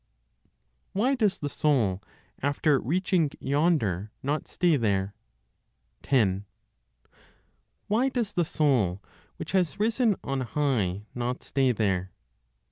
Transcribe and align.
WHY 0.93 1.13
DOES 1.13 1.37
THE 1.37 1.49
SOUL 1.49 2.01
AFTER 2.41 2.79
REACHING 2.79 3.33
YONDER 3.39 4.09
NOT 4.23 4.47
STAY 4.47 4.75
THERE? 4.75 5.13
10. 6.01 6.43
Why 7.85 8.09
does 8.09 8.33
the 8.33 8.43
soul 8.43 9.03
which 9.37 9.51
has 9.51 9.79
risen 9.79 10.15
on 10.23 10.41
high 10.41 11.05
not 11.13 11.43
stay 11.43 11.71
there? 11.71 12.13